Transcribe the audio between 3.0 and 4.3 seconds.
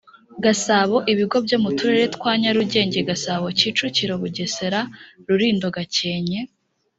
gasabo kicukiro